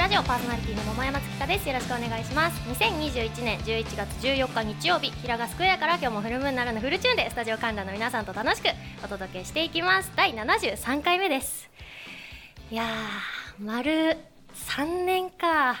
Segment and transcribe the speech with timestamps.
[0.00, 1.68] ラジオパーソナリティの桃山月香です。
[1.68, 2.58] よろしくお願いします。
[2.70, 8.68] 2021年11月14日日曜日平賀スクエアから今日もフルムーンならぬフルチューンでスタジオ観覧の皆さんと楽しく
[9.04, 10.10] お届けしていきます。
[10.16, 11.68] 第73回目です。
[12.70, 14.16] いやー丸
[14.54, 15.76] 3年か。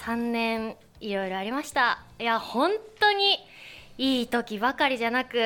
[0.00, 2.02] 3年いろいろありました。
[2.18, 2.70] いや本
[3.00, 3.38] 当に
[3.96, 5.38] いい時ばかりじゃなく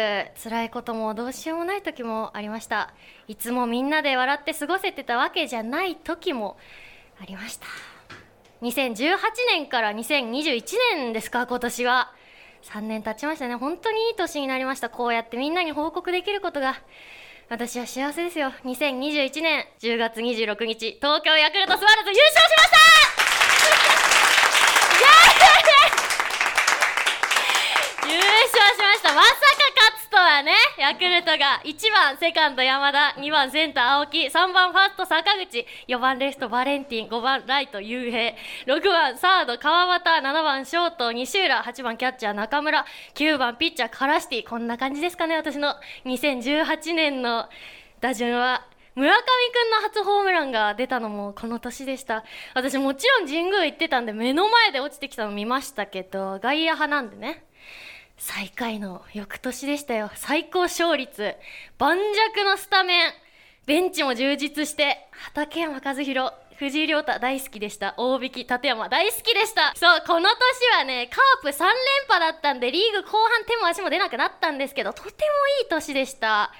[0.43, 2.93] 辛いこともどうしようもない時もありました。
[3.29, 6.57] いつもみんなで笑って過ごせてたわけじゃない時も
[7.21, 7.67] ありました。
[8.63, 9.19] 2018
[9.49, 10.65] 年から2021
[10.97, 12.13] 年ですか今年は。
[12.65, 13.57] 3年経ちましたね。
[13.57, 14.89] 本当にいい年になりました。
[14.89, 16.81] こうやってみんなに報告できることが。
[17.51, 18.53] 私は幸せですよ。
[18.65, 22.79] 2021年10月26日東京ヤクルトスワローズ優勝しました。
[28.09, 28.27] 優勝
[28.75, 29.13] しました。
[29.13, 29.44] まさ
[30.85, 38.35] ヤクルトが1番セカンド山田2番センター青木3番ファースト坂口4番レフトバレンティン5番ライト雄平
[38.67, 45.75] 6番サード川端7番ショート西浦8番キャッチャー中村9番ピッチャーカラシティこんな感じですかね私の
[46.05, 47.49] 2018年の
[48.03, 48.67] 打順は。
[48.95, 52.25] 村上くんの初ホームランが出たのもこの年でした。
[52.55, 57.47] 私もちろん神宮行ってたんで目の前で落ちてきたの見ましたけど外野派なんでね。
[58.17, 60.11] 最下位の翌年でしたよ。
[60.15, 61.35] 最高勝率。
[61.79, 63.13] 盤石のスタメン。
[63.67, 67.95] ベンチも充実して畠山和弘藤井亮太大好きでした。
[67.97, 69.73] 大引き立山大好きでした。
[69.75, 71.69] そうこの年はねカープ3連
[72.09, 75.11] 覇だったんでリーグ後半手も足も出なくなったんですけどとても
[75.63, 76.53] いい年でした。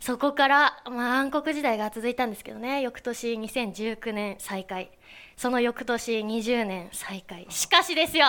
[0.00, 2.82] そこからまあ暗黒時代が続いたんですけどね。
[2.82, 4.90] 翌年2019年再開。
[5.36, 7.46] その翌年20年再開。
[7.48, 8.26] しかしですよ。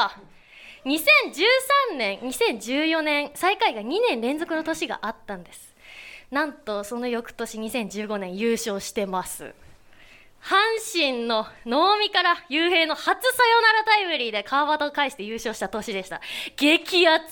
[0.86, 5.76] 2013年2014年最下位が2年連続の年があったんです。
[6.32, 9.54] なんとその翌年2015年優勝してます。
[10.42, 10.56] 阪
[10.92, 16.20] 神の能見から雄平の初サヨナラタイムリーで川端を返して優勝した年でした。
[16.56, 17.28] 激アツ。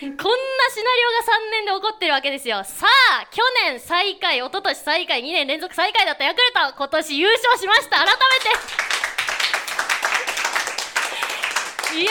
[0.00, 2.64] こんなシナリオが3年で起こってるわけですよ。
[2.64, 2.86] さ
[3.22, 7.98] あ去年最下位一昨年最下位2年連続最下位だったヤクルト今年優勝しました。
[7.98, 8.12] 改め
[11.94, 12.00] て。
[12.00, 12.10] いや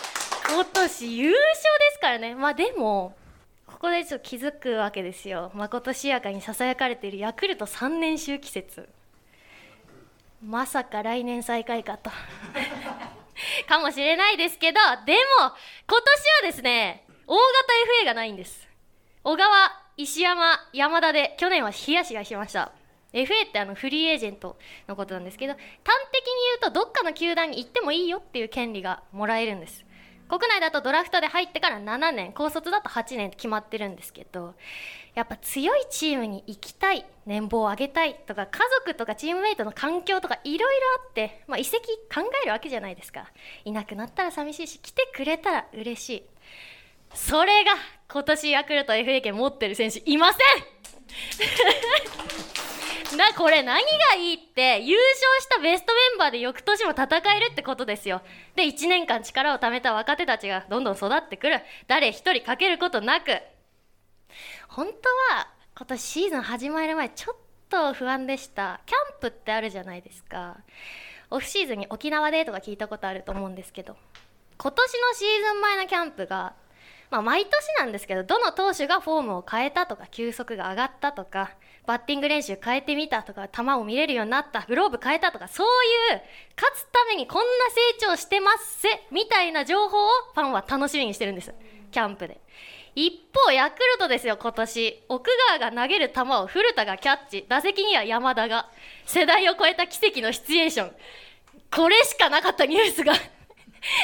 [0.00, 0.03] ー
[0.48, 2.34] 今年優勝ですからね。
[2.34, 3.16] まあでも
[3.66, 5.50] ここでちょっと気づくわけですよ。
[5.54, 7.18] まことしやかにささやかれている。
[7.18, 8.88] ヤクルト3年周期説
[10.42, 12.10] まさか来年再開かと。
[13.68, 15.54] かもしれないですけどでも
[15.88, 17.42] 今年はですね大型
[18.02, 18.68] FA がないんです。
[19.22, 19.50] 小川
[19.96, 22.72] 石山山田で去年は冷やしがしました。
[23.14, 25.60] FA ってあのフリーエージェントのことなんですけど端
[26.12, 29.84] 的に言うとどっかの球団に行ってもいいよっていう権利がもらえるんです。
[30.28, 34.54] 国内だとドラフトで入ってから7年高卒だと8年って決まってるんですけど
[35.14, 41.82] やっぱ強いチームに行きたい年俸を上げたいとか家族とかチームメイトの環境とかいろいろあって、まあ、移籍
[42.12, 43.30] 考えるわけじゃないですか。
[43.64, 46.22] いなくなったら寂しいし来てくれたら嬉しい。
[47.14, 47.72] それが
[48.10, 50.38] 今年ヤクルト FA 権持ってる選手いませ
[52.70, 52.73] ん！
[53.16, 58.22] なこれ何がいいって優勝したベストメンバーで翌年も戦えるってことですよ。
[58.56, 61.60] で1年間力を貯めた若手たちがどんどん育ってくる。
[61.86, 63.38] 誰一人かけることなく。
[64.68, 64.92] 本当
[65.36, 67.36] は今年シーズン始まる前ちょっ
[67.68, 68.80] と不安でした。
[68.86, 70.58] キャンプってあるじゃないですか。
[71.30, 73.96] オフシーズンに沖縄でとか聞いたことあると思うんですけど。
[74.56, 76.54] 今年のシーズン前のキャンプが
[77.14, 81.52] まあ、毎年なんですけどどの投手がフォームを変えたとか球速が上がったとか
[81.86, 85.66] バッティング練習変えてみたとか球を見れるようになったグローブ変えたとかそう
[86.12, 86.22] いう
[86.56, 91.54] 勝つためにこんな成長してますせみたいな情報をファンは楽しみにしてるんです。
[91.92, 92.40] キャンプで。
[92.96, 95.04] 一方ヤクルトですよ今年。
[95.08, 97.46] 奥川が投げる球を古田がキャッチ。
[97.48, 98.68] 打席には山田が。
[99.06, 100.92] 世代を超えた奇跡のシチュエーション。
[101.70, 103.12] これしかなかったニュースが。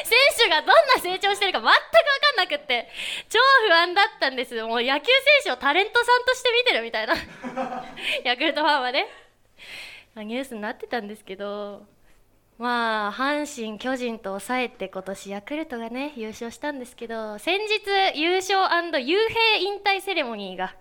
[0.04, 2.88] 選手がどんな成長してるか全く分かんなくって
[3.28, 3.38] 超
[3.68, 5.06] 不安だったんですもう野球選
[5.44, 7.15] 手をタレントさんとして見てるみたいな。
[8.24, 9.06] ヤクルトファンはね。
[10.16, 11.86] ニュースになってたんですけど
[12.59, 18.59] まあ阪神、巨人と抑えて今年ヤクルトがね優勝したんですけど先日優勝
[19.00, 20.74] 雄平引退セレモニーが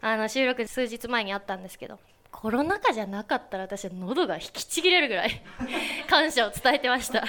[0.00, 1.98] あの収録数日前にあったんですけど
[2.30, 5.42] コロナ禍じゃなかったら私は喉が引きちぎれるぐらい
[6.08, 7.24] 感謝を伝えてました。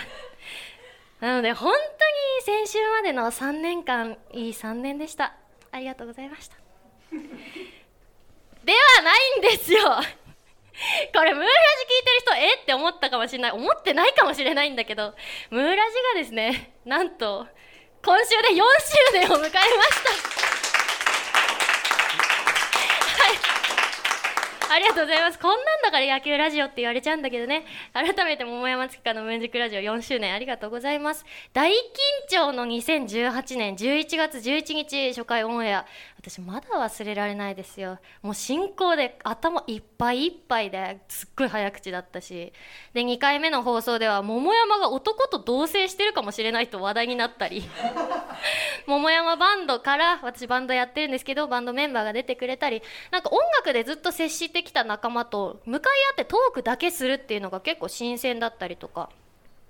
[1.19, 1.77] なので本当
[2.54, 5.36] に先週までの3年間いい3年でした。
[5.71, 6.56] ありがとうございました。
[7.12, 7.18] で
[8.74, 9.81] はないんですよ。
[11.13, 12.54] これムーラジ聞いてる人え？
[12.62, 13.51] って思ったかもしれない。
[13.51, 15.13] 思ってないかもしれないんだけど
[15.50, 17.48] ムーラジがですねなんと
[18.01, 18.63] 今週で4周
[19.13, 20.10] 年を迎えました
[23.24, 23.38] はい
[24.71, 25.39] ありがとうございます。
[25.39, 27.66] こんなんだから野球ラジオって言われちゃうんだけどね。
[27.92, 31.25] 改めて桃山月花のミュージックラジオ4周年ありがとうございます。
[31.54, 31.74] 大緊
[32.30, 35.86] 張の2018年11月11日初回オンエア。
[36.21, 37.98] 私まだ忘れられないですよ。
[38.21, 42.51] もう進行で頭いっぱいいっぱいですっごい早口だったし。
[42.94, 47.63] で2回目の放送では桃山が男と同棲してるかもしれないと話題になったり。
[48.86, 52.83] 桃山バンドから私バンドやってるんですけどバンドメンバーが出てくれたり。
[53.12, 59.10] なんか音楽でずっと接してきた仲間と向かい合ってトークだけするっていうのが結構新鮮だったりとか。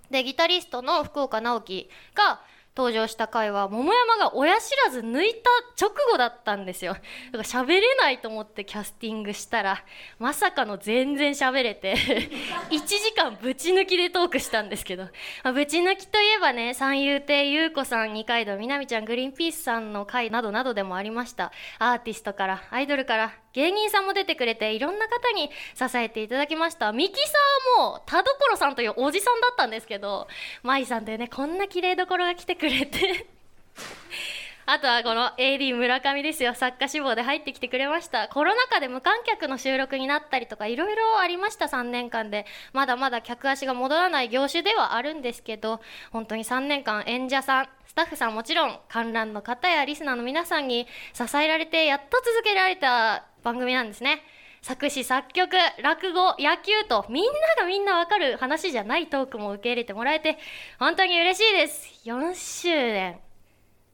[0.09, 2.41] でギタリストの福岡直樹が
[2.79, 6.93] 登場した回は桃山が親知らず抜いた直後だったんですよ。
[6.93, 9.83] だから喋れないと思ってキャスティングしたら
[10.17, 11.97] まさかの全然喋れて
[12.71, 15.03] 1時間ぶち抜きでトークしたんですけど、
[15.43, 21.51] まあ、ぶち抜きといえばね三遊亭優子さん二階堂みなみちゃんグリーンピースさんの回などなどでもありました。
[21.79, 26.91] アーティストからアイドルから芸人さんも出てくれていろんな方に支えていただきました。
[26.91, 30.27] ミキサーも田所さんというおじさんだったんですけど
[30.63, 31.27] 舞さんというね。
[31.27, 33.27] こんな綺麗どころが来てくれて。
[34.71, 36.53] あとはこの AD 村上ですよ。
[36.53, 38.27] 作家志望で入ってきてくれました。
[38.27, 41.65] コロナ禍で無観客の収録になったりとかいろいろありました。
[41.65, 42.45] 3年間で。
[42.71, 45.81] まだまだ客足が戻らない業種ではあるんですけど
[46.11, 54.21] 本当に3年間演者さんスタッフさんもちろん観覧の方やリスナーの皆さんに支えられてやっと続けられた番組なんですね。
[54.61, 55.49] 作詞作曲
[55.81, 60.37] 落語野球とみんながみんなわかる話じゃないトークも受け入れてもらえて
[60.77, 62.07] 本当に嬉しいです。
[62.07, 63.28] 4周年。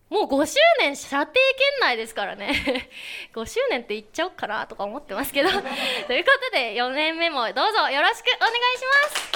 [0.09, 1.41] もう5周年射程圏
[1.81, 2.89] 内ですからね。
[3.33, 5.49] 5周年って言っちゃおうかなとか思ってますけど。
[5.49, 5.71] というこ
[6.05, 9.35] とで4年目もどうぞよろしくお願いします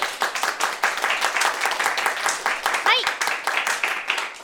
[2.87, 3.01] はい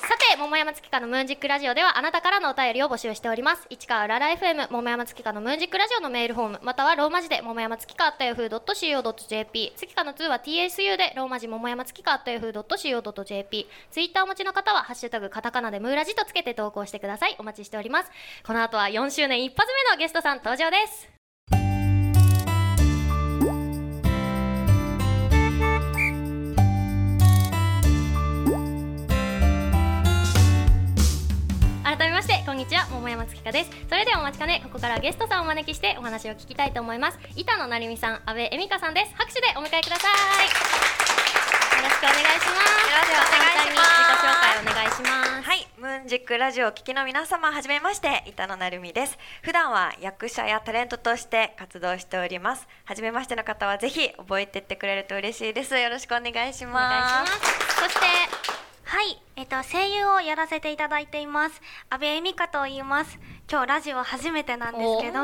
[0.07, 3.67] さて桃山月花のムーンジックラジオではあなたからのお便りを募集しております。
[3.69, 17.35] 市川うらら FM 桃山月花のムーンジックラジオのメールフォームまたはローマ字で桃山月花 yahoo.co.jp 月花の2は TSU でローマ字桃山月花 yahoo.co.jp ツイッターお持ちの方はハッシュタグカタカナでムーラジとつけて投稿してください。
[17.37, 18.11] お待ちしております。
[18.45, 21.24] この後は4周年一発目のゲストさん登場です。
[32.55, 33.71] んにちは桃山月花です。
[33.89, 37.19] それではお待ちかねここからゲストさんをお招きしてお話を聞きたいと思います。
[37.35, 39.11] 板野成美さん阿部恵美香さんです。
[39.15, 40.47] 拍手でお迎えください。
[40.47, 42.47] よろしくお願いします。
[42.47, 43.11] よろしくお願いします。
[43.11, 45.49] では簡単に自己紹介お願いします。
[45.49, 49.17] はい、ムーンジックラジオをお聞きの皆様はじめまして板野成美です。
[49.41, 52.69] 普段は役者やタレントとして活動しております。
[52.85, 55.77] はじめましての方はぜひ覚えてってくれると嬉しいです。
[55.77, 57.33] よろしくお願いします。
[57.81, 58.05] そして
[58.95, 61.61] はい、えっと声優をやらせていただいています。
[61.89, 63.19] 阿部恵美香と言います。
[63.51, 65.19] 今日ラジオ初めてなんですけど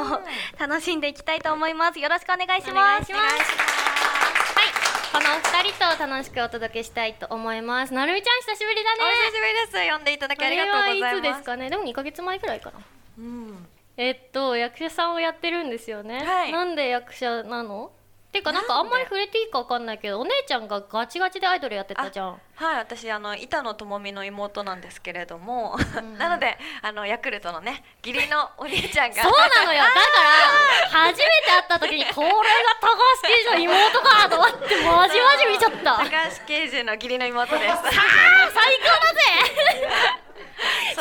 [0.60, 2.00] 楽しんでいきたいと思います。
[2.02, 3.24] よろしくお願いしお願ますいします。
[3.24, 3.40] は
[4.62, 4.68] い。
[5.14, 7.94] このお二人と楽しくお届けしたいと思います。
[7.94, 9.04] なるみちゃん久しぶりだね。
[9.06, 9.94] お久しぶりです。
[9.94, 11.14] 呼んでいただきありがとうございます。
[11.14, 11.70] あれはいつですかね。
[11.70, 12.80] でも2ヶ月前くらいかな。
[13.20, 13.68] うん。
[13.96, 16.52] えっと役者さんをやってるんですよね、はい。
[16.52, 17.94] なんで役者なの？
[18.32, 22.40] ていうかなんかあんまり触れていいかわかんないけどお姉ちゃんがガチガチでアイドルやってたじゃん。
[22.56, 26.18] はい、私あの板野友美の妹なんですけれども、ん。
[26.18, 29.22] なのであのヤクルトのね義理のお兄ちゃんが。
[29.22, 29.84] そうなのよ。
[29.84, 30.00] だか
[30.94, 32.36] ら初めて会った時にこれが
[32.80, 35.98] 高橋刑事の妹かと思ってマジマジ見ちゃった。
[35.98, 37.76] 高橋刑事の義理の妹です。
[37.76, 39.22] 最高だぜ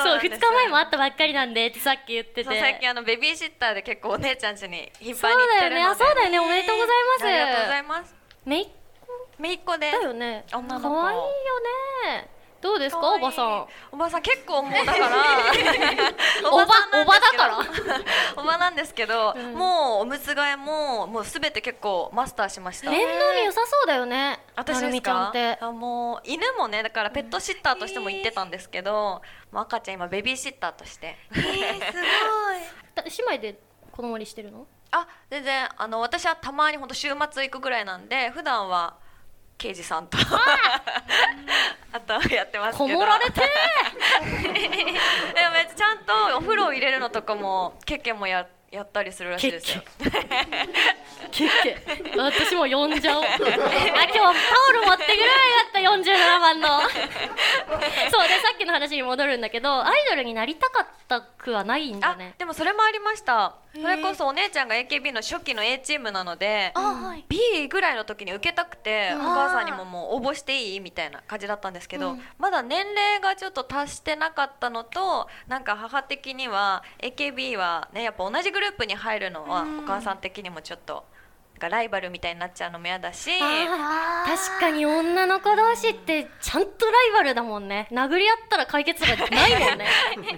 [0.03, 2.45] そうなんです2日前も会ったばっかりなんでってさっき言ってて。
[2.45, 5.83] そう最近あのベビーシッターで結構お姉ちゃん家に頻そう繁に行ってだよね。
[5.85, 6.41] あるのでそうだよね。
[6.41, 7.27] おめでとうございます。
[7.27, 8.15] ありがとうございます。
[8.45, 8.69] めいっ
[9.39, 9.91] 姪っ子で。
[9.91, 10.45] だよね。
[10.51, 11.25] 可愛いよ
[12.21, 13.67] ねどうですかおばさん。
[13.93, 15.09] おばさん結構もうだから
[16.53, 16.67] おば
[17.01, 18.03] おばだですけど。
[18.37, 19.55] おばなんですけど、うん。
[19.55, 22.91] もうおむつ替えももうすべて結構マスターしました。
[22.91, 25.33] 面倒に良さそうだよね私ですか？
[25.61, 31.17] あもう犬もねだからペットシッターとしても行ってたんですけど、もう赤ちゃん今ベビーシッターとして。
[31.33, 32.03] えー、すごい。
[32.95, 33.59] だ姉妹で
[33.93, 34.67] 子供にしてるの？
[34.93, 38.97] あ全然あの私はたまにほんと週末行くぐらいなんで普段は
[39.61, 40.17] 刑事さんと。
[40.19, 42.01] あ。
[42.01, 42.89] とやってますけど。
[42.89, 43.47] こもられてで
[45.47, 49.83] も めっちゃちゃんとお風呂を入れるのとかもケッケもややったりするらしいですよ。
[51.33, 51.77] ケッケ。
[52.17, 53.25] 私も呼んじゃおう。
[53.27, 54.21] あ今日タ
[54.69, 55.79] オル持ってくればよかった。
[55.81, 56.81] 47番の。
[58.11, 63.57] そうでさっきの話に戻るんだけどアイドルになりたかったくはないんだあねでもそれもありました。
[63.73, 67.25] それこそお姉ちゃんが AKB の初期の A チームなのであはい。
[67.29, 69.27] B ぐらいの時に受けたくて、うん。
[69.27, 72.25] お母さんにももう応募していいみたいな感じだったんですけど、うん。
[72.39, 81.05] まだ年齢がちょっと達してなかったのとなんか母的には AKB はねやっぱ同じぐらいグループに入るのはうんお母さん的にもちょっと
[81.69, 87.87] ライバルみたいになっちゃうのも嫌だし確かに女の子同士ってちゃんとライバルだもんね。
[87.91, 89.87] 殴り合ったら解決とかないもんね。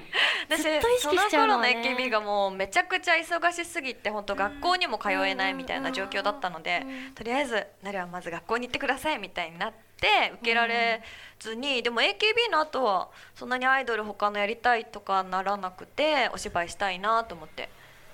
[0.50, 1.72] 私ずっと意識しちゃうのはね。
[1.72, 11.02] その頃の AKB がもうめちゃくちゃ忙しすぎて本当学校にも通えないみたいな状況だったのでとりあえず「なるはまず学校に行ってください」みたいになって受けられ
[11.38, 17.68] ずにでも AKB の後はそんなにアイドル他のやりたいとかならなくてお芝居したいなと思って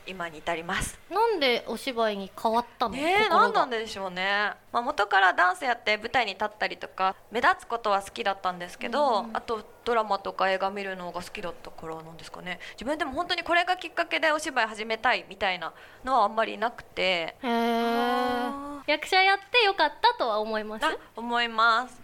[0.09, 0.99] 今に至ります。
[1.11, 12.59] なんでお芝居に変わったの、ね何なんでしょうね、まあ、元からダンスやって舞台に立ったりとか目立つことは好きだったんですけど、あとドラマとか映画見るのが好きだったからなんですかね。
[12.73, 15.73] 自分でも本当にこれがきっかけでお芝居始めたいみたいな
[16.05, 17.37] のはあんまりなくて。
[18.87, 20.83] 役者やってよかったとは思います？
[20.83, 22.00] な思います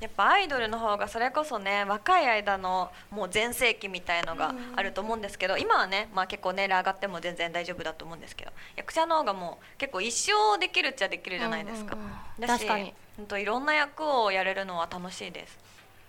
[0.00, 12.10] やっぱアイドルの方がそれこそね若い間のもう全盛期みたいのがあると思うんですけど、今はね、まあ、結構年齢上がっても全然大丈夫だと思うんですけど役者の方がもう結構一生できるっちゃできるじゃないですか、うんうんう
[12.44, 12.46] ん。
[12.46, 12.94] だし確かに。
[13.42, 15.58] いろんな役をやれるのは楽しいです。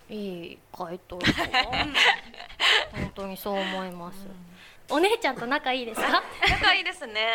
[0.09, 1.17] いい回答
[2.93, 4.17] 本当にそう思います、
[4.89, 6.23] お姉ちゃんと仲いいですか？
[6.49, 7.27] 仲いいですね。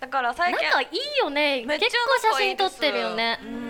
[0.00, 1.64] だから最近仲いいよね。
[1.66, 3.38] 結構写真撮ってるよね。
[3.42, 3.48] うん。
[3.50, 3.67] し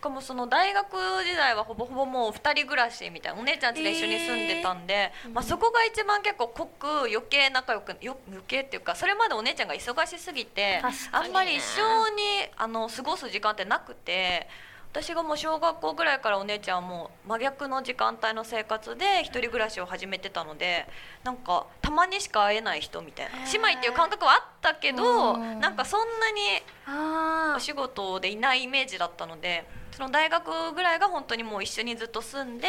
[0.00, 0.92] かもその大学
[1.24, 12.22] 時代はほぼほぼもう2人暮らしみたいなお姉ちゃん家で一緒に住んでたんで、まあ、そこが一番結構濃く余計仲良くよ余計っていうかそれまでお姉ちゃんが忙しすぎて、あんまり一緒に
[12.56, 14.48] あの過ごす時間ってなくて
[14.92, 20.86] 私がもう小学校ぐらいからお姉ちゃんはもう真逆の時間帯の生活で一人暮らしを始めてたので
[21.22, 25.60] なんかたまにしか会えない人みたいな姉妹っていう感覚はあったけどうん。
[25.60, 26.40] なんかそんなに
[26.86, 32.66] あお仕事でいないイメージだったのでその大学ぐらいが本当にもう一緒にずっと住んで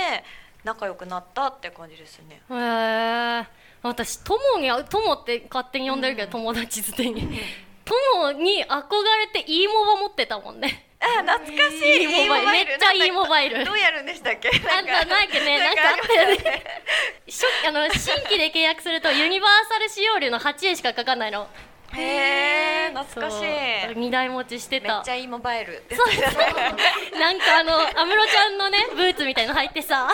[0.64, 2.42] 仲良くなったって感じですね。
[2.52, 3.48] へえ
[3.82, 7.40] 私友に友って勝手に呼んでるけど、友達づてに
[7.86, 10.88] 友に憧れて e モバ持ってたもんね。
[11.00, 12.04] あ懐かしい。
[12.04, 12.52] e モバイル。
[12.52, 13.66] めっちゃ e モバイル。
[13.66, 14.50] どうやるんでしたっけ？
[14.50, 15.60] あんたなんかね。
[15.60, 16.64] なんかあったよね。
[17.28, 21.48] 初あの新規で契約するとユニバーサル使用料の8円しかかかんないの
[21.94, 23.40] へえ懐かしい。
[23.86, 23.94] そう。
[23.96, 24.96] 二台持ちしてた。
[24.96, 26.08] めっちゃいいモバイルそう。
[26.12, 30.08] そうなんかあの安室ちゃんのねブーツみたいの入ってさ。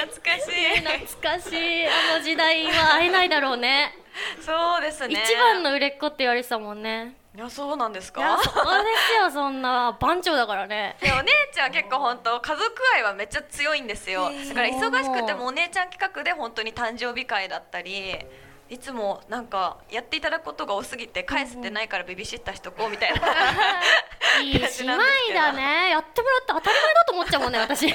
[0.00, 0.80] 懐かしい。
[0.80, 1.86] 懐かしい。
[1.86, 3.94] あの時代は会えないだろうね。
[4.40, 5.14] そうですね。
[5.14, 7.16] 一番の売れっ子って言われてたもんね。
[7.36, 8.38] いやそうなんですか？
[8.40, 9.96] そうですよそんな。
[10.00, 10.96] 番長だからね。
[11.02, 14.30] お姉ちゃん結構本当家族愛はめっちゃ強いんですよ。
[14.48, 18.14] だから忙しくてもお姉ちゃん企画で本当に誕生日会だったり
[18.74, 23.20] いつもなんかやっていただくことが多すぎて返せてないからベビーシッターしとこうみたいな。
[24.42, 24.98] いい姉妹
[25.32, 25.90] だね。
[25.90, 27.86] やってもらって当たり前だと思っちゃうもんね私。
[27.86, 27.94] い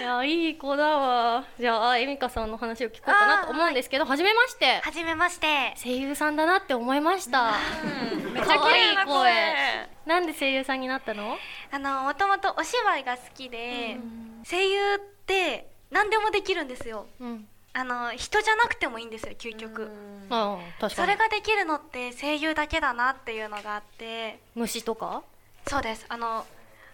[0.00, 1.44] やいい子だわ。
[1.56, 4.80] じゃあエミカさんの話を聞こうかなと思うんですけど初めまして。
[4.80, 5.72] はじめまして。
[5.80, 7.52] 声優さんだなって思いました。
[7.84, 8.32] うん。
[8.32, 9.88] めっちゃ綺麗な可愛い声。
[10.06, 11.38] なんで声優さんになったの？
[11.70, 13.98] あのもともとお芝居が好きで、
[14.44, 17.06] 声優って何でもできるんですよ。
[17.20, 19.88] うんあの人じゃなくてもいいんですよ究極、
[20.28, 24.40] それができるのって声優だけだなっていうのがあって。
[24.56, 25.22] 虫とか？
[25.68, 26.04] そうです。
[26.08, 26.44] あの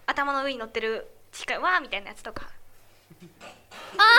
[0.05, 2.47] 頭の上に乗ってる近いわーみたいなやつとか。
[3.97, 4.09] ああは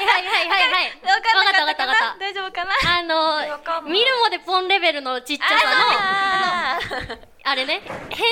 [0.00, 0.86] いはいはいはいはいはい。
[1.06, 1.62] わかったかな？
[1.64, 2.18] わかったわかった。
[2.18, 2.72] 大丈夫かな？
[2.98, 5.60] あの見るもでポンレベルのちっちゃさの。
[5.94, 6.78] あ
[7.44, 8.26] あれね変身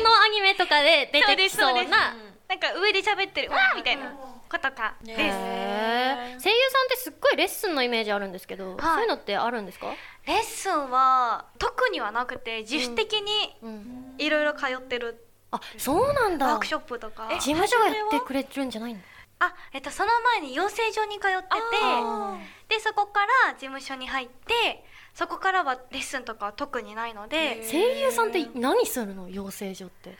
[0.00, 2.14] 用のアニメとかで出てきそうな
[2.48, 8.80] なんか上で喋ってるわーみたいなことかです、へー声優さんってすっごいレッスンのイメージあるんですけど、はい。
[8.80, 9.86] そういうのってあるんですか、
[10.26, 15.26] レッスンは特にはなくて自主的にうん、いろいろ通ってる。
[15.50, 16.46] あそうなんだ。
[16.46, 17.28] ワークショップとか。
[17.32, 19.00] 事務所がやってくれてるんじゃないの？
[19.40, 20.10] あえっとその
[20.40, 29.28] 前に養成所に通っててあでそこから事務所に入ってそこからはレッスンとかは特にないので声優さんって何するの？
[29.28, 30.16] 養成所って。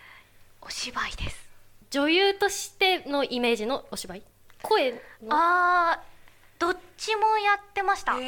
[0.60, 1.48] お芝居です
[1.94, 4.22] 女優としてのイメージのお芝居？
[4.62, 4.98] 声の？
[5.30, 8.14] あーどっちもやってました。
[8.14, 8.24] 声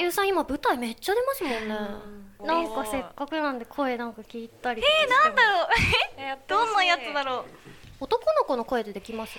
[0.00, 1.76] 優さん今舞台めっちゃ出ますもんね、
[2.40, 2.46] うん。
[2.48, 4.82] なんかせっかくなんで声なんか聞いたり。
[4.82, 5.68] えー、なんだろう。
[6.48, 7.44] どんなやつだろう。
[8.00, 9.38] 男の子の声でできます？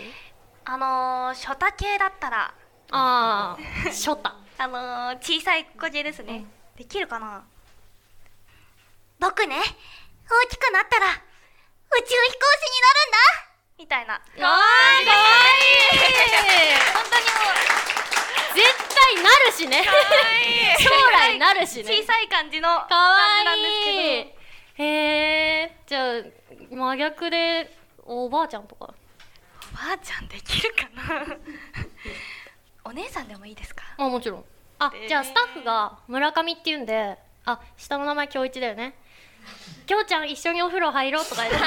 [0.64, 2.54] あのー、初太系だったら。
[2.92, 6.46] ああショタあのー、小さい子系ですね、
[6.78, 7.44] できるかな？
[9.20, 9.62] 僕ね大
[10.48, 11.08] きくなったら
[11.98, 13.18] 宇宙飛行士になるんだ！
[13.80, 14.20] みたいな。
[14.20, 14.60] かわ
[15.02, 15.08] いい。
[16.94, 17.50] 本当にも
[18.56, 18.62] 絶
[18.96, 19.84] 対なるしね。
[20.80, 21.98] 将来なるしうね。
[22.02, 24.00] 小さい感じのかわ感じなんですけど。
[24.00, 24.34] いい。
[24.76, 24.86] へ
[25.64, 26.24] えじゃあ
[26.72, 28.86] 真逆でおばあちゃんとか。
[28.86, 31.26] おばあちゃんできるかな？
[32.86, 33.84] お姉さんでもいいですか？
[33.98, 34.46] あもちろん。
[34.80, 38.96] あじゃあスタッフが村上って言うんであ下の名前京一だよね
[39.90, 41.58] きょうちゃん一緒にお風呂入ろうとか言って。
[41.58, 41.64] ど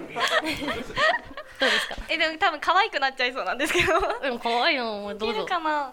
[0.00, 0.16] うで
[1.78, 1.94] すか？
[2.08, 3.94] えでも多分可愛くなっちゃいそうなんですけど。
[3.96, 4.00] う
[4.34, 5.44] ん可愛いのもうどいうけぞ。
[5.44, 5.92] るかな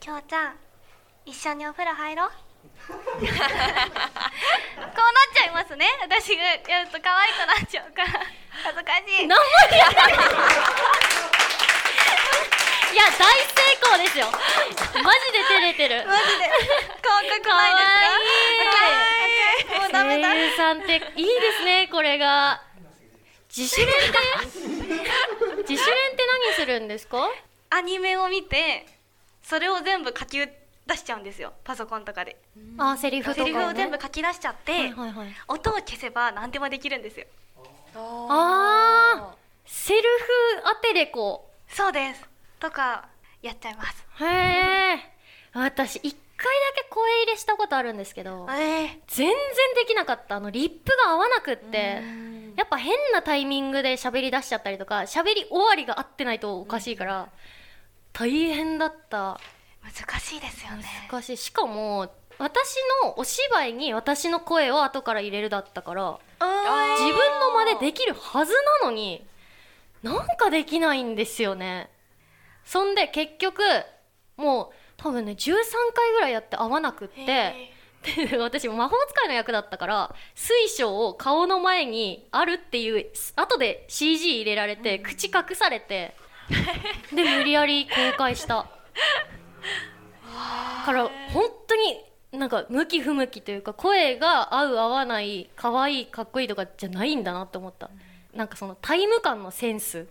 [0.00, 0.56] きょうちゃん
[1.26, 2.28] 一緒にお風呂入ろう。
[2.28, 2.34] こ
[2.88, 3.22] うなっ
[5.32, 5.86] ちゃいますね。
[6.02, 8.08] 私がやると可愛くなっちゃうから。
[8.64, 9.28] 恥ずかしい。
[9.28, 10.12] 何も言えない
[12.92, 13.52] いや大成
[13.82, 14.26] 功ですよ。
[15.02, 16.06] マジで照れてる。
[16.06, 16.50] マジで
[17.02, 17.76] 可愛くない。
[17.76, 17.84] で
[19.58, 22.62] すかもうダメだ声優さんっていいですねこれが。
[23.54, 23.92] 自主練って？
[25.68, 27.28] 自主練って何するんですか？
[27.70, 28.86] アニメを見て
[29.42, 31.52] それを全部書き出しちゃうんですよ。
[31.64, 32.36] パソコンとかで。
[32.78, 35.28] あセリフとか、ね、セリフを全部書き出しちゃって、はいはいはい。
[35.48, 37.26] 音を消せば何でもできるんですよ。
[37.94, 41.50] あーセルフアテレコ。
[41.68, 42.26] そうです
[42.58, 43.08] とか
[43.42, 44.06] やっちゃいます。
[44.20, 44.98] へえ
[45.52, 46.46] 私一回
[46.76, 49.34] だけ声入れしたことあるんですけどええ全然
[49.76, 50.36] できなかった。
[50.36, 52.02] あのリップが合わなくって
[52.56, 57.28] やっぱ変なタイミングで喋り出しちゃったりとか喋り終わりが合ってないとおかしいから
[58.12, 59.40] 大変だった。
[59.82, 60.84] 難しいですよね。
[61.10, 61.36] 難しい。
[61.36, 69.26] しかも私のお芝居に私の声を後から入れるだったからあ自分の間でできるはずなのに
[70.02, 71.90] なんかできないんですよね
[72.68, 73.62] そんで結局
[74.36, 75.54] もう多分ね13
[75.94, 77.24] 回ぐらいやって合わなくって
[78.28, 83.06] で私魔法使いの役だったから水晶を顔の前にあるっていう
[83.36, 86.14] 後で CG 入れられて口隠されて
[87.10, 88.66] で無理やり公開した。
[90.84, 97.88] から本当になんか向き不向きというか声が合う合わない可愛いかっこいいとかじゃないんだなって思った。
[98.34, 100.06] なんかそのタイム感のセンス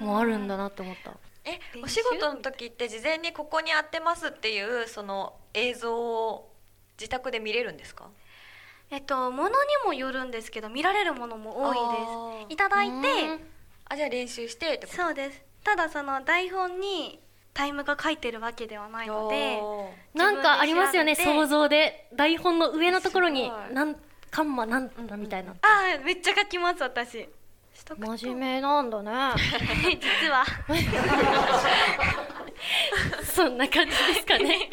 [0.00, 1.12] もあるんだなって思った
[1.44, 6.52] えお仕事の時って事前にここに合ってますっていうその映像を
[6.98, 8.08] 自宅で見れるんですか？
[8.90, 9.54] えっとものに
[9.84, 12.54] もよるんですけど見られるものも多いです。
[12.54, 12.94] いただいて
[13.86, 15.02] あじゃあ練習してってこと？
[15.02, 15.42] そうです。
[15.62, 17.20] ただその台本に
[17.52, 19.60] タイムが書いてるわけではないので
[20.12, 22.08] なんかありますよね想像で。
[22.14, 23.74] 台本の上のところにすごい。
[23.74, 23.96] なん
[24.30, 25.52] カンマなんだみたいな。
[25.52, 25.56] あ
[26.00, 27.28] あめっちゃ書きます私
[27.84, 29.12] しとくと真面目なんだね。
[30.00, 30.42] 実は。
[33.22, 34.70] そんな感じですかね。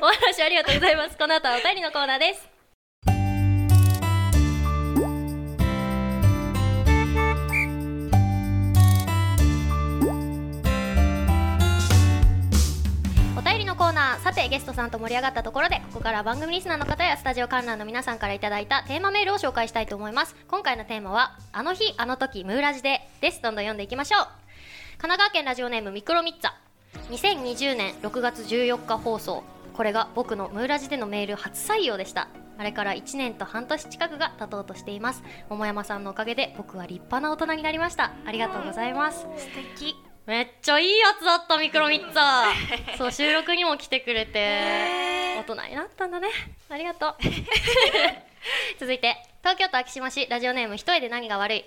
[0.00, 1.18] お話ありがとうございます。
[1.18, 2.51] この後はお便りのコーナーです
[13.82, 14.20] コーナー。
[14.20, 20.36] さてゲストさんと盛り上がったところでここから番組リスナーの方やスタジオ観覧の皆さんからいただいたテーマメールを紹介したいと思います。
[20.46, 24.22] 今回のテーマはあの日あの時ムーラジでですどんどん読んでいきましょう。
[24.98, 26.52] 神奈川県ラジオネームミクロミッツァ。
[27.10, 29.42] 2020年6月14日放送。
[29.74, 32.28] これが僕のムーラジでのメール初採用でした。
[32.58, 35.24] あれから1年と半年近くが経とうとしています。
[35.48, 38.12] 桃山さんのおかげで僕は立派な大人になりました。
[38.26, 39.22] ありがとうございます。
[39.22, 40.11] 素敵。
[40.26, 42.44] めっちゃいいやつだったミクロミッツァ
[42.96, 45.32] そう収録にも来てくれて。
[45.38, 46.28] 大人になったんだね。
[46.70, 47.16] ありがとう。
[48.78, 50.28] 続いて東京都昭島市。
[50.28, 51.64] ラジオネーム一重で何が悪い。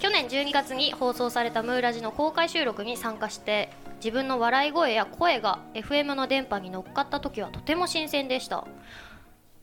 [0.00, 8.64] 去年12月に放送されたムーラジの公開収録に参加して自分の笑い声や声が FM の電波に乗っかった時はとても新鮮でした。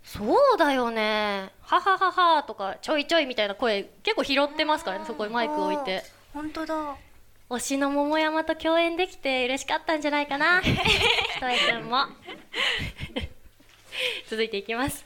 [0.03, 1.51] そうだよね。
[1.61, 6.03] ははははとかちょいちょいみたいな声結構拾ってますからねそこにマイク置いて。
[6.31, 6.95] 本当だ
[7.49, 10.61] 推しの桃山と共演できて嬉しかったんじゃないかな。
[10.61, 10.71] ひ
[11.39, 12.05] とえくんも。
[14.29, 15.03] 続いていきます。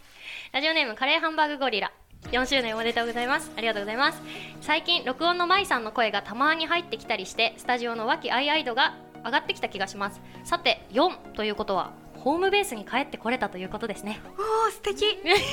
[0.52, 1.94] ラジオネームカレーハンバーグゴリラ。
[2.32, 3.50] 4周年おめでとうございます。
[3.56, 4.22] ありがとうございます。
[4.60, 10.22] 最近録音の舞さんの声がたまに入ってきたりしてスタジオの和気あいあい度が上がってきた気がします。
[10.44, 14.20] さて4ということはホームベースに帰ってこれたということですね。
[14.38, 15.04] おお素敵。
[15.06, 15.08] い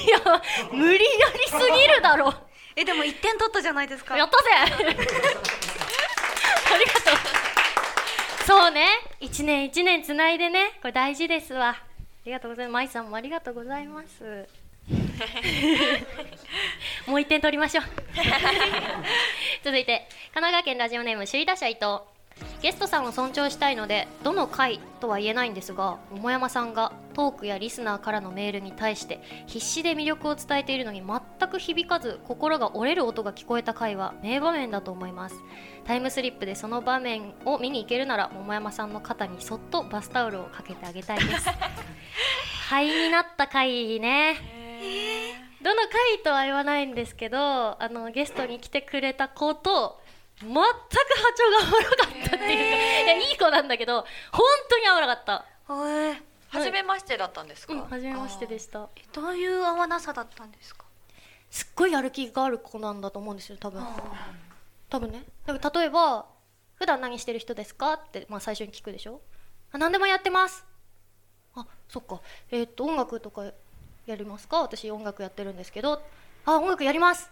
[0.09, 2.35] や無理やりすぎるだろ。
[2.75, 4.17] えでも一点取ったじゃないですか。
[4.17, 4.51] やったぜ。
[5.67, 5.70] あ
[6.81, 7.15] りがとう
[8.47, 8.87] そうね。
[9.21, 10.73] 一年一年つないでね。
[10.81, 11.69] これ大事ですわ。
[11.71, 11.77] あ
[12.25, 12.73] りがとうございます。
[12.73, 14.49] 舞さんもありがとうございます。
[17.07, 17.85] もう一点取りましょう。
[19.63, 22.01] 続いて神奈川県ラジオネーム首位打者伊藤
[22.63, 35.37] ゲストさんを尊重したいのでどの回とは言えないんですが桃山さんがトークやリスナーからのメールに対して必死で魅力を伝えているのに全く響かず心が折れる音が聞こえた回は名場面だと思います。
[35.85, 41.47] タイムスリップでその場面を見に行けるなら桃山さんの肩にそっとバスタオルをかけてあげたいです。
[42.69, 44.37] 灰になった回ね。
[45.63, 50.00] どの回とは言わないんですけどあのゲストに来てくれた子と
[50.41, 50.63] 全く波
[51.37, 55.45] 長が合わなかったっていうかいやいい子なんだけど本当に合わなかった。
[56.49, 58.89] 初めましてだったんですか、うん初めましてでした。
[59.13, 60.85] どういう合わなさだったんですか？
[61.51, 63.85] すっごいやる気がある子なんだと思うんですよ多分。
[64.89, 65.25] 多分ね。
[65.47, 66.27] だから例えば
[66.75, 69.21] 「普段何してる人ですか?」って、まあ、最初に聞くでしょ？
[69.73, 70.65] あ何でもやってます。
[71.55, 72.21] あそっか。
[72.51, 73.45] えーっと音楽とか
[74.07, 74.63] やりますか？
[74.63, 76.03] 私音楽やってるんですけど。
[76.47, 77.31] あ音楽やります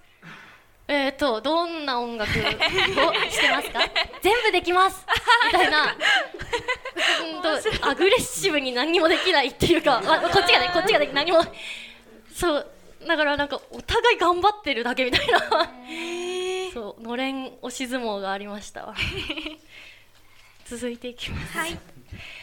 [0.88, 3.80] えーっとどんな音楽をしてますか？
[4.22, 5.04] 全部できます。
[5.52, 5.84] みたいな。
[5.84, 11.44] うんとアグレッシブに何にもできないっていうか、まあ、こっちがねこっちがね何も。
[12.34, 12.66] そう。
[13.06, 15.40] だからなんかお互い頑張ってるだけみたいな。
[16.72, 17.02] そう。
[17.02, 18.94] のれん押し相撲がありましたわ。
[20.64, 21.78] 続いていきます、はい。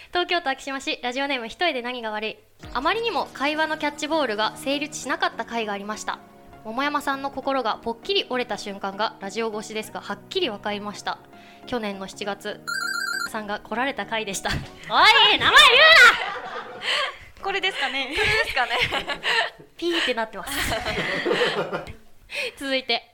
[0.09, 2.37] 東京都昭島市ラジオネーム一重で何が悪い。
[2.73, 6.19] あまりにも会話のキャッチボールが成立しなかった回がありました
[6.65, 11.19] 桃山さんの心がぽっきり折れた瞬間がラジオ越しですがはっきり分かりました。
[11.67, 12.59] 去年の7月
[13.31, 14.49] さんが来られた回でした。
[14.49, 15.51] おい名前言うな！
[17.43, 18.15] これですかね。
[18.15, 18.71] ですかね。
[19.77, 20.57] ピーってなってます。
[22.57, 23.11] 続いて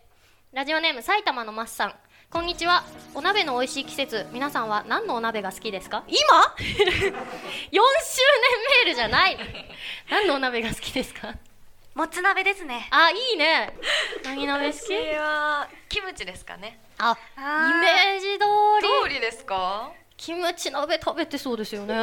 [0.53, 1.95] ラジオネーム埼玉のマッさん。
[2.31, 2.85] こんにちは。
[3.13, 6.05] お鍋の美味しい季節皆さんは何のお鍋が好きですか？
[6.07, 6.21] 今 ?4
[6.55, 6.63] 周
[7.11, 7.13] 年
[7.73, 9.37] メールじゃない。
[10.09, 11.33] 何のお鍋が好きですか？
[11.93, 12.88] もつ鍋ですね。
[12.91, 13.73] あいいね。
[14.23, 14.88] 何鍋好き？
[14.88, 16.80] これはキムチですかね。
[16.97, 18.45] あイメージ通
[18.82, 19.04] り。
[19.04, 19.91] 通りですか？
[20.15, 21.93] キムチ鍋食べてそうですよね。
[21.97, 21.99] ど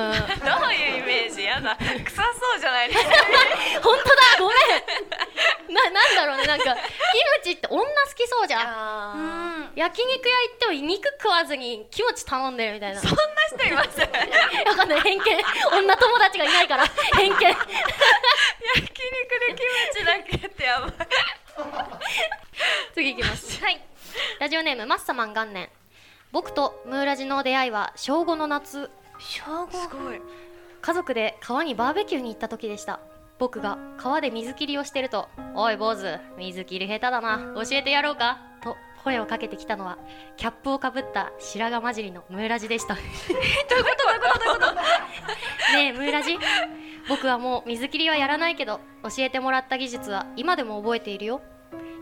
[0.67, 1.77] ういうイメージやだ。
[1.77, 1.87] 臭
[2.23, 3.11] そうじゃないですか？
[3.81, 4.15] 本当だ。
[4.41, 4.55] ごめ
[5.73, 5.75] ん。
[5.75, 6.45] ななんだろうね。
[6.47, 6.83] なんかキム
[7.45, 8.61] チって女好きそうじゃん。
[8.63, 9.19] あー。
[9.19, 9.48] うん
[9.79, 13.01] 焼肉屋行っても肉食わずにキムチ頼んでるみたいな。
[13.01, 13.17] そんな
[13.57, 14.01] 人います？
[14.01, 14.09] わ
[14.75, 15.01] かんない。
[15.03, 15.25] 偏見。
[15.73, 16.85] 女友達がいないから。
[17.15, 17.33] 偏見。
[17.33, 17.55] 焼肉で
[19.47, 19.59] キム
[19.95, 20.93] チだけってやばい
[22.93, 23.63] 次いきます。
[23.63, 23.81] はい。
[24.41, 25.69] ラジオネームマッサマン元年。
[26.33, 28.91] 僕とムーラジの出会いは小5の夏。
[29.21, 30.21] 小五すごい。
[30.83, 32.99] 家族で川にバーベキューに行った時でした。
[33.39, 37.55] 僕が川で水切りをしてると「おい坊主水切り下手だな。
[37.55, 39.99] 教えてやろうか」と声をかけてきたのは
[40.37, 42.95] キャップをかぶった白髪混じりのムーラジでした。
[42.97, 43.05] どう
[43.79, 44.75] いうことどういうことどういうこと？
[45.77, 46.39] ねえムーラジ？
[47.09, 51.41] 僕はもう水切りはやらないけど教えてもらった技術は今でも覚えているよ。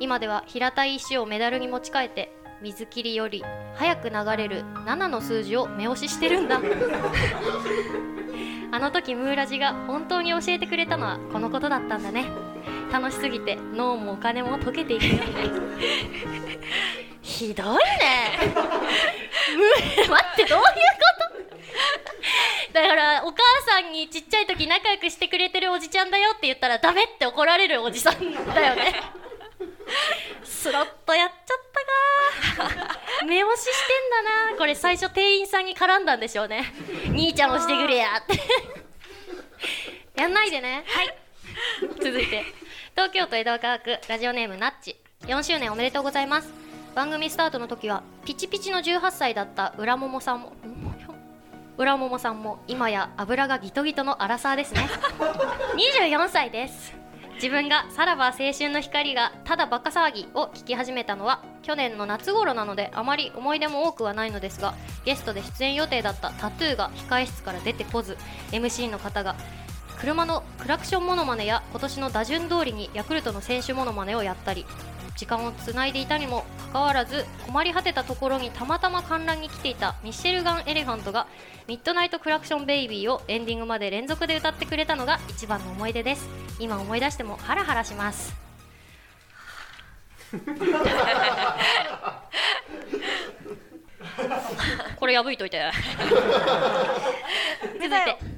[0.00, 2.32] 今では平たい石をメダルに持ち替えて
[2.62, 3.44] 水切りより
[3.76, 6.60] 早く流れる7の数字を目押ししてるんだ。
[8.72, 12.26] あの時ムーラジが本当に教えてくれたのはこのことだったんだね
[12.98, 15.12] 楽しすぎて脳もお金も溶けていくよ。
[15.12, 15.20] ね
[17.20, 18.38] ひどいね。
[20.08, 20.70] 待ってどういうこ
[22.72, 22.80] と？
[22.80, 28.14] だからお母さんにちっちゃい時仲良くしてくれてるおじちゃんだよって言ったらダメって怒られるおじさん
[28.54, 28.94] だよね。
[30.42, 31.58] スロットやっちゃっ
[32.56, 34.56] たか目押ししてんだな。
[34.56, 36.72] これ最初店員さんに絡んだんでしょうね。
[37.10, 38.40] 兄ちゃん押してくれやって。
[40.18, 40.82] やんないでね。
[40.86, 41.14] はい。
[42.00, 42.65] 続いて
[42.96, 44.96] 東京都江戸川区ラジオネームナッチ。
[45.26, 46.48] 4周年おめでとうございます。
[46.94, 50.54] 番組スタートの時はピチピチの18歳だった浦桃さんも
[51.76, 54.88] 浦桃さんも今や油がギトギトのアラサーですね。
[56.00, 56.94] 24歳です。
[57.34, 64.72] 自分がさらば青春の光がただバカ騒ぎを聞き始めたのは去年の夏頃なのであまり思い出も多くはないのですが
[65.04, 68.16] ゲストで出演予定だったタトゥーが控え室から出てこず
[68.52, 69.36] MC の方が
[69.98, 74.66] 車のクラクションモノマネや今年の打順通りにヤクルトの選手モノマネをやったり
[75.16, 81.26] 時間をつないでいたにもかかわらず困り果てたところにたまたま観覧に来ていたミッシェルガン・エレファントが
[81.66, 86.28] 「ミッドナイト・クラクション・ベイビー」をエンディングまで連続で歌ってくれたのが一番の思い出です。
[86.58, 88.34] 今思い出してもハラハラします。
[94.96, 95.70] これ破いといて。
[97.80, 98.35] 続いて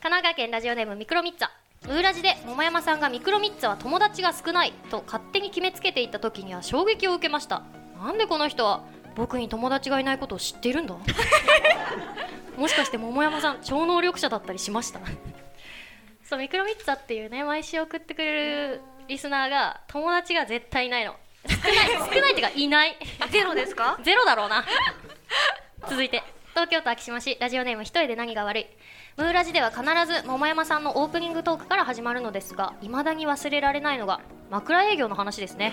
[0.00, 1.48] 神奈川県ラジオネームミクロミッツァ。
[1.88, 7.62] ムーラジで桃山さんがミクロミッツァは友達が少ないと勝手に決めつけていた時には衝撃を受けました。
[8.02, 8.82] なんでこの人は
[9.16, 10.96] 僕に友達がいないことを知っているんだ？
[12.56, 15.00] もしかして桃山さん超能力者だったりしました？
[16.24, 21.14] そうミクロミッツァっていうね毎週送ってくれるリスナーが友達が絶対いないの。
[21.48, 22.96] 少ない少ないっていうかいない。
[23.30, 23.98] ゼロですか？
[24.02, 24.64] ゼロだろうな。
[25.88, 26.22] 続いて
[26.58, 28.66] 東京都昭島市ラジオネーム一人で何が悪い。
[29.16, 35.72] ムーラジでは必ず桃山さんのオープニングトークから始まるのですが未だに忘れられないのが枕営業の話ですね。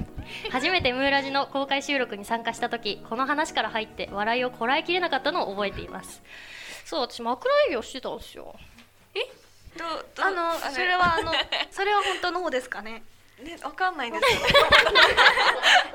[0.52, 6.22] 初めてムーラジの公開収録に参加した時この話から入って笑いをこらえきれなかったのを覚えています。
[6.84, 8.54] そう私枕営業してたんですよ。
[9.78, 11.32] どどあのそれはあの
[11.72, 13.02] それは本当の方ですかね？
[13.42, 14.40] ねわかんないですよ。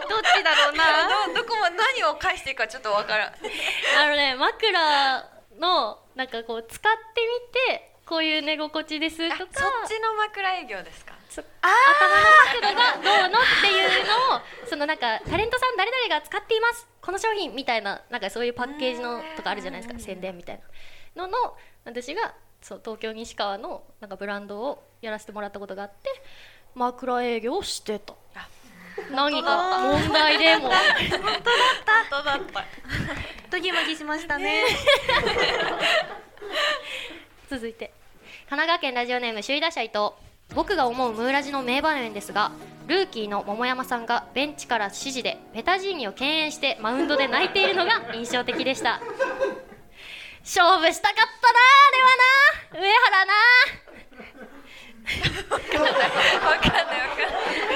[0.10, 1.08] どっちだろうな？
[1.34, 3.34] どどこも何をを返していいかちょっとわからん。
[3.34, 7.22] あのね枕のなんかこう使って
[7.70, 9.52] みてこういう寝心地ですとか。
[9.56, 11.14] あそっちの枕営業ですか？
[11.30, 16.88] そ頭の角度がどうのっていうのをそのなんかタレントさん誰々が使っています。
[17.02, 20.00] この商品みたいななんかそういうパッケージのとかあるじゃないですか。
[20.00, 20.62] 宣伝みたい
[21.16, 26.10] なのの私がそう東京西川のなんかブランドをやらせてもらったことがあって
[26.76, 28.14] 枕営業をしてた。
[29.12, 30.70] 何か問題でも。
[30.70, 30.80] 本
[32.10, 32.66] 当だった。
[33.50, 34.38] ドギマギしました。
[34.38, 34.64] ね。
[37.50, 37.94] 続いて。
[38.50, 40.12] 神奈川県ラジオネーム首位打者伊藤。
[40.54, 42.52] 僕が思うムーラジの名場面ですが
[42.88, 49.00] ルーキーの桃山さんがベンチから指示でペタジーニを敬遠してマウンドで泣いているのが 印象的でした。
[50.44, 53.34] 勝負したかったなあれはな上原な
[55.50, 55.92] わかんない
[56.40, 56.96] わかんな。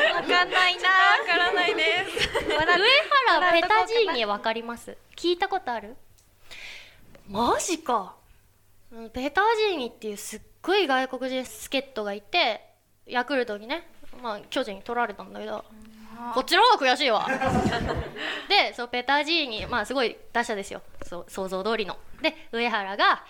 [0.10, 1.84] いわかんないなわからないで
[2.20, 2.30] す。
[2.46, 4.96] 上原ペタジーニわかります？
[5.16, 5.96] 聞いたことある？
[7.30, 8.16] マジか。
[8.92, 12.62] うんペタジーニっていうすっごい外国人助っ人がいて
[13.06, 13.88] ヤクルトにね、
[14.22, 15.66] まあ、巨人に取られたんだけど
[16.34, 17.28] こっちの方が悔しいわ。
[18.48, 20.82] でそうペタジーニまあすごい打者ですよ。
[21.04, 21.98] そう想像通りの。
[22.22, 23.24] で上原が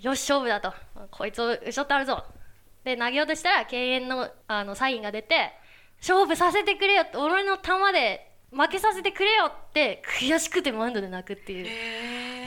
[0.00, 0.72] よし勝負だと。
[1.10, 2.24] こいつを打ち取ってあるぞ
[2.84, 5.52] で投げようとしたら敬遠のあのサインが出て
[6.00, 11.66] 勝負させてくれよって俺の球で負けさせてくれよって悔しくてマウンドで泣くっていう。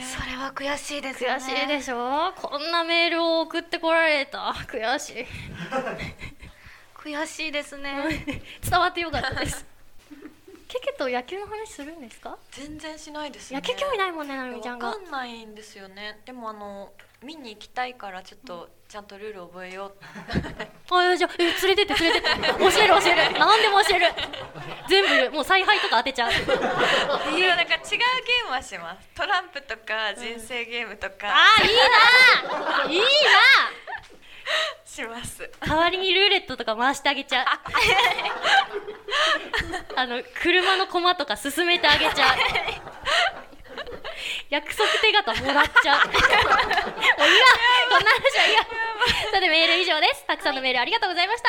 [0.02, 1.36] それは悔しいですよね。
[1.36, 2.32] 悔しいでしょ？
[2.36, 4.38] こんなメールを送ってこられた？
[4.66, 5.26] 悔しい。
[6.96, 8.24] 悔しいですね。
[8.68, 9.64] 伝わってよかったです。
[10.68, 12.36] ケケと野球の話するんですか？
[12.50, 13.60] 全然しないですね。
[13.60, 14.88] 野球興味ないもんねなるみちゃんが。
[14.88, 16.20] わかんないんですよね。
[16.24, 16.92] でもあの
[17.22, 19.94] 見に行きたいからちょっとちゃんとルール覚えよう。
[20.94, 22.42] あじゃあえ連れてって連れてって。
[22.48, 24.12] 教える教える何でも教える。
[24.88, 26.32] 全部もう采配とか当てちゃう。
[26.32, 26.34] い
[27.40, 29.08] やなんか違うゲームはします。
[29.14, 31.28] トランプとか人生ゲームとか。
[31.28, 31.82] あーいいな。
[32.90, 33.06] いいな。
[34.84, 35.48] します。
[35.66, 37.46] 代わりにルーレットとか回してあげちゃう。
[39.96, 42.38] あの車の駒とか進めてあげちゃう。
[44.50, 46.00] 約束手形もらっちゃう
[47.22, 47.46] もういいわ
[47.88, 48.64] こんな話はいいわ
[49.32, 50.26] さてメール以上です。
[50.26, 51.48] たくさんのメールありがとうございました、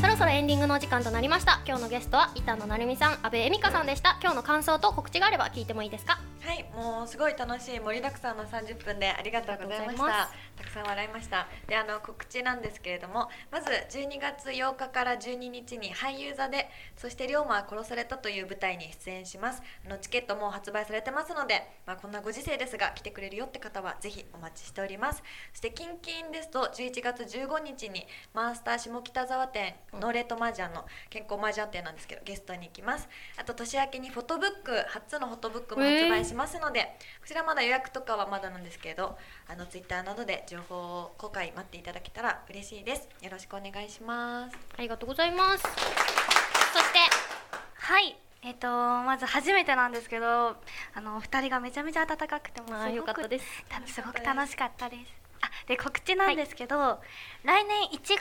[0.00, 1.60] そろそろエンディングのお時間となりました。
[1.66, 4.18] 今日のゲストは板野成美さん阿部恵美香さんでした。
[4.22, 6.20] 今日の感想と告知があれば聞いてもいいですか？
[6.42, 10.30] はいもうすごい楽しい盛りだくさんの30分でありがとうございました。
[10.56, 11.46] たくさん笑いました。
[11.68, 19.62] であの告知なんですけれどもまず12月8日から12日に俳優座でそして龍馬は殺されたという舞台に出演します。
[19.86, 25.22] あのチケットもう発売されてますので、まあ、こんなご時世ですが来てくれるよって方はぜひお待ちしております。
[25.52, 33.08] そしてキンキンですと11月15日にマースター下北沢店ノーレート麻雀の健康麻雀店なんですけどゲストに行きます。
[33.36, 39.16] あと年明けにフォトブック初のフォトブックも発売しますので、こちらまだ予約とかはまだなんですけど
[39.48, 43.08] あのツイッターなどで情報公開待っていただけたら嬉しいです。
[43.22, 44.56] よろしくお願いします。
[44.76, 45.62] ありがとうございます。
[45.62, 46.98] そして
[47.74, 48.16] はい。
[48.42, 50.56] えっ、とまず初めてなんですけど
[50.94, 53.44] あのお二人がめちゃめちゃ温かくてもうすごあーよかったです。
[54.02, 55.20] ごく楽しかったです。
[55.42, 57.00] あで告知なんですけど、
[57.44, 58.18] 来年1月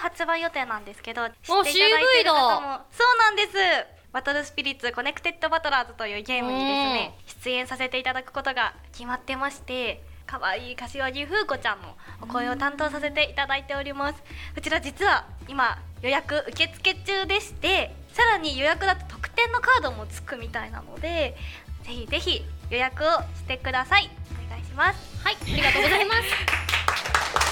[0.00, 1.72] 発売予定なんですけど知っていただい
[2.18, 14.22] てる方もそうなんですバトルスピリッツコネクテッドバトラーズというゲームにですね出演させていただくことが決まってまして可愛い柏木風子ちゃんのお声を担当させていただいております。
[14.54, 21.36] こちら実は今予約受付中でしてさらに予約だと特典のカードもつくみたいなので
[21.84, 24.08] ぜひぜひ予約をしてください。
[24.46, 25.24] お願いします。
[25.24, 26.20] はいありがとうございます。
[26.20, 27.51] は い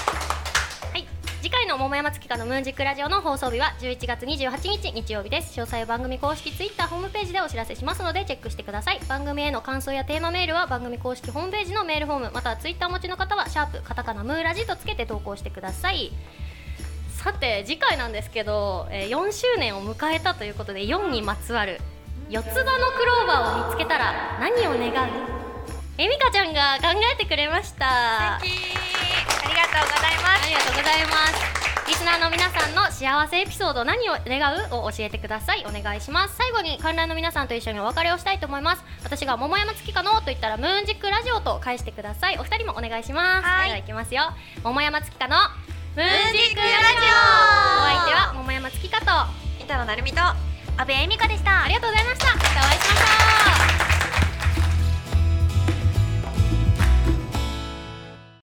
[1.41, 5.59] 次回の桃山月花のムーンジックラジオの放送日は11月28日日曜日です。
[5.59, 8.99] 詳細は番組公式ツイッターホームページでお知らせしますのでチェックしてください。
[9.09, 16.11] 番組への感想やテーマメールは番組公式ホームページのメールフォームまたはツイッターお持ちの方はシャープカタカナムーラジとつけて投稿してください。
[17.23, 21.79] さて次回なんですけど、えー4周年を迎えたということで4にまつわる
[22.29, 25.11] 四つ葉のクローバーを見つけたら何を願う？
[25.97, 28.37] えみかちゃんが考えてくれました。
[28.39, 28.75] 素敵。
[29.43, 30.30] ありがとうございます。
[30.51, 31.87] りがとうございます。
[31.87, 35.65] リスナーの皆さんの幸せエピソード何を願うを教えてください。
[35.65, 36.35] お願いします。
[36.35, 38.83] 最後に観覧の皆さんと一緒にお別れをしたいと思います。
[39.03, 42.37] 私が桃山月かのと言ったらムーンジックラジオと返してください。
[42.37, 43.47] お二人もお願いします。
[43.47, 44.23] はいではいきますよ
[44.63, 45.37] 桃山月かの
[45.95, 47.11] ムーンジックラジオ。
[47.79, 49.05] お相手は桃山月かと
[49.63, 50.21] 板野成美と
[50.77, 51.63] 阿部恵美香でした。
[51.63, 52.27] ありがとうございました。
[52.27, 53.90] またお会いしましょう